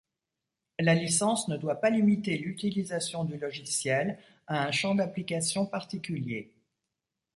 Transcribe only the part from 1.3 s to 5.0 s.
ne doit pas limiter l'utilisation du logiciel à un champ